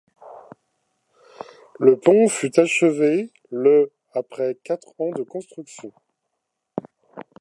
[1.79, 5.93] Le pont fut achevé le après quatre ans de construction.